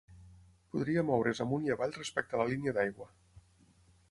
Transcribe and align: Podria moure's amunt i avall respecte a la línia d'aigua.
Podria 0.75 1.03
moure's 1.11 1.43
amunt 1.45 1.67
i 1.69 1.75
avall 1.75 1.93
respecte 2.01 2.39
a 2.39 2.43
la 2.43 2.49
línia 2.55 2.75
d'aigua. 2.79 3.11